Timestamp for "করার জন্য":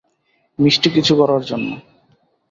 1.15-1.69